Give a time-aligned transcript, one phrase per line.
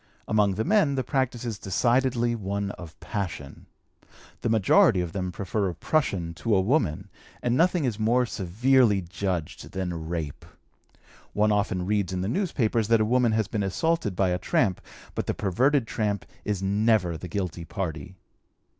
[0.27, 3.67] Among the men the practice is decidedly one of passion.
[4.41, 7.11] The majority of them prefer a prushun to a woman,
[7.43, 10.43] and nothing is more severely judged than rape.
[11.33, 14.81] One often reads in the newspapers that a woman has been assaulted by a tramp,
[15.13, 18.15] but the perverted tramp is never the guilty party.